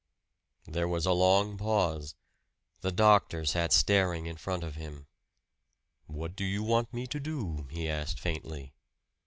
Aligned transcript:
There 0.65 0.87
was 0.87 1.05
a 1.05 1.11
long 1.11 1.59
pause; 1.59 2.15
the 2.79 2.91
doctor 2.91 3.45
sat 3.45 3.71
staring 3.71 4.25
in 4.25 4.35
front 4.35 4.63
of 4.63 4.73
him. 4.73 5.05
"What 6.07 6.35
do 6.35 6.43
you 6.43 6.63
want 6.63 6.91
me 6.91 7.05
to 7.05 7.19
do?" 7.19 7.67
he 7.69 7.87
asked 7.87 8.19
faintly. 8.19 8.73